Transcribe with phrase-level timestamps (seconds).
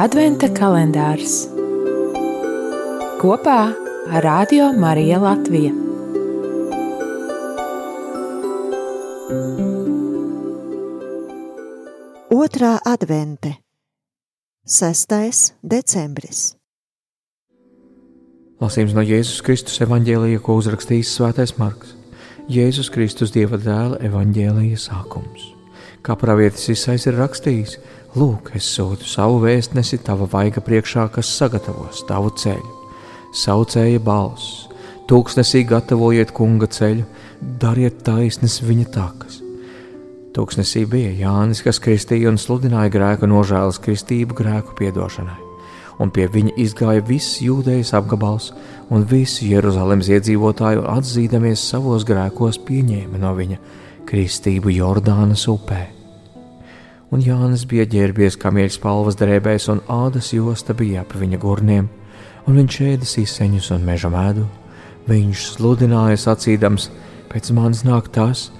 [0.00, 1.42] Adventa kalendārs
[3.20, 3.58] kopā
[4.08, 5.72] ar Radio Mariju Latviju.
[12.32, 13.52] Otrā advente,
[14.64, 15.52] 6.
[15.60, 16.56] decembris.
[18.64, 21.92] Lasījums no Jēzus Kristus evanģēlīja, ko uzrakstījis Svētais Marks.
[22.48, 25.52] Jēzus Kristus Dieva dēla evanģēlīja sākums.
[26.02, 27.76] Kā pravietis Isais ir rakstījis,
[28.12, 32.72] Lūk, es sūtu savu vēstnesi tava vaiga priekšā, kas sagatavos tavu ceļu.
[33.32, 34.66] Saucēja balss,
[35.08, 37.06] tūkstnesī gatavojiet kunga ceļu,
[37.62, 39.38] dariet taisnes viņa takas.
[40.36, 45.38] Tūkstnesī bija Jānis, kas kristīja un sludināja grēku nožēlas kristību grēku piedošanai,
[45.96, 48.50] un pie viņa izgāja viss jūdejas apgabals
[48.92, 53.60] un visi Jeruzalemes iedzīvotāji atzīdamies savos grēkos pieņēma no viņa
[54.12, 56.01] kristību Jordānas upē
[57.12, 61.88] un Jānis bija ģērbies kamieļa spalvas drēbēs, un ādas josta bija ap viņa gurniem,
[62.48, 64.48] un viņš ēda īseņus un meža medu.
[65.08, 66.88] Viņš sludināja sacīdams:
[67.32, 68.50] Pēc manis nāk tas,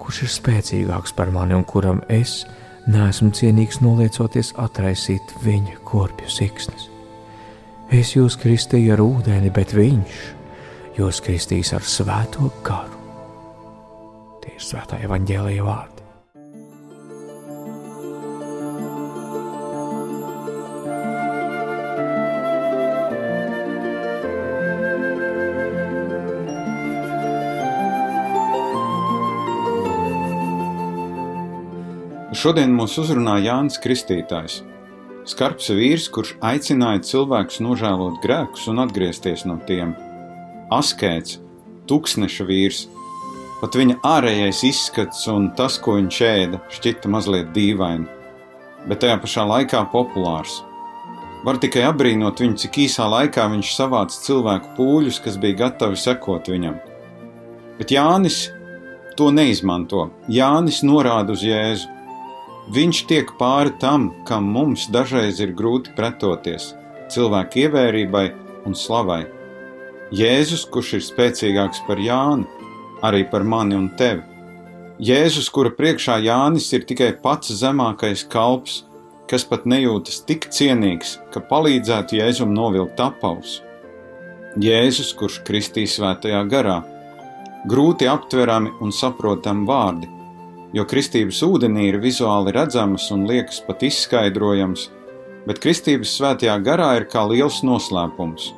[0.00, 2.44] kurš ir spēcīgāks par mani un kuram es
[2.88, 6.88] neesmu cienīgs noliecoties atraisīt viņa korpju siksnas.
[7.90, 10.20] Es jūs kristīju ar ūdeni, bet viņš
[10.98, 12.98] jūs kristīs ar svēto garu.
[14.40, 15.99] Tie ir svētā evaņģēlīja vārdi.
[32.30, 34.60] Šodien mūs uzrunā Jānis Kristītājs.
[35.26, 39.96] Skarbs vīrs, kurš aicināja cilvēkus nožēlot grēkus un atgriezties no tiem.
[40.70, 41.40] Askēts,
[41.90, 42.84] tūkstneša vīrs,
[43.58, 48.06] pat viņa ārējais izskats un tas, ko viņš ēda, šķita mazliet dīvaini,
[48.86, 50.60] bet tajā pašā laikā populārs.
[51.42, 56.54] Var tikai apbrīnot viņu, cik īsā laikā viņš savāca cilvēku pūļus, kas bija gatavi sekot
[56.54, 56.78] viņam.
[57.80, 58.44] Bet Jānis
[59.18, 60.12] to neizmanto.
[60.30, 61.96] Jānis norāda uz Jēzu.
[62.70, 66.68] Viņš tiek pāri tam, kam mums dažreiz ir grūti pretoties-
[67.12, 68.26] cilvēku ievērībai
[68.68, 69.24] un slavai.
[70.14, 72.46] Jēzus, kurš ir spēcīgāks par Jāni,
[73.02, 74.22] arī par mani un tevi.
[75.00, 78.84] Jēzus, kura priekšā Jānis ir tikai pats zemākais kalps,
[79.26, 83.62] kas pat nejūtas tik cienīgs, ka palīdzētu Jēzum novilkt apavus.
[84.58, 86.84] Jēzus, kurš kristīs svētajā garā,
[87.66, 90.19] grūti aptverami un saprotami vārdi
[90.76, 94.88] jo kristības ūdenī ir vizuāli redzamas un liekas pat izskaidrojams,
[95.46, 98.52] bet kristības svētajā garā ir kā liels noslēpums.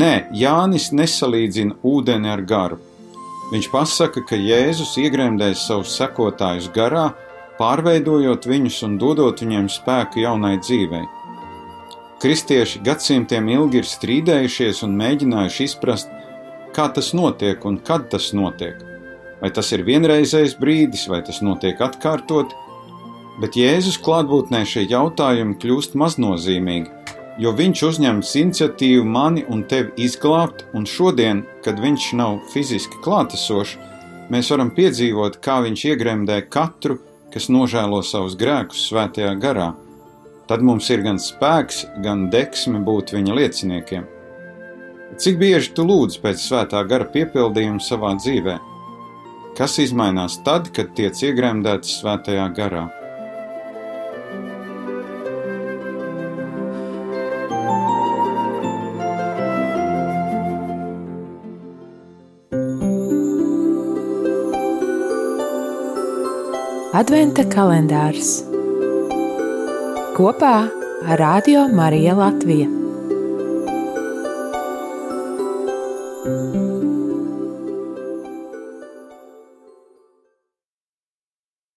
[0.00, 2.78] Nē, Jānis nesalīdzina ūdeni ar garu.
[3.50, 7.08] Viņš pasaka, ka Jēzus iegremdēs savus sekotājus garā,
[7.58, 11.02] pārveidojot viņus un dodot viņiem spēku jaunai dzīvei.
[12.22, 16.14] Kristieši gadsimtiem ilgi ir strīdējušies un mēģinājuši izprast,
[16.76, 18.89] kā tas notiek un kad tas notiek.
[19.40, 22.52] Vai tas ir vienreizējs brīdis, vai tas notiek atkārtot,
[23.40, 26.90] bet Jēzus klātbūtnē šie jautājumi kļūst maznozīmīgi,
[27.40, 33.78] jo viņš uzņems iniciatīvu mani un tevi izglābt, un šodien, kad viņš nav fiziski klātesošs,
[34.30, 36.98] mēs varam piedzīvot, kā viņš iegremdē katru,
[37.32, 39.72] kas nožēlo savus grēkus svētajā garā.
[40.50, 44.08] Tad mums ir gan spēks, gan deksme būt viņa lieciniekiem.
[45.20, 48.69] Cik bieži tu lūdz pēc svētā gara piepildījuma savā dzīvēm?
[49.58, 52.88] kas izmainās tad, kad tiek iegremdēts svētajā garā.
[67.00, 68.34] Adventa kalendārs
[70.18, 70.56] kopā
[71.08, 72.68] ar Radio Mariju Latviju.